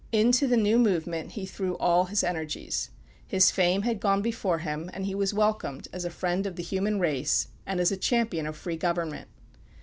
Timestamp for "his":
2.05-2.23, 3.27-3.51